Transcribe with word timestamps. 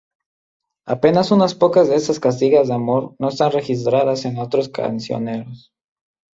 Apenas 0.87 1.29
unas 1.29 1.53
pocas 1.53 1.87
de 1.87 1.95
estas 1.95 2.19
cantigas 2.19 2.69
de 2.69 2.73
amor 2.73 3.13
no 3.19 3.29
están 3.29 3.51
registradas 3.51 4.25
en 4.25 4.39
otros 4.39 4.69
cancioneros. 4.69 5.71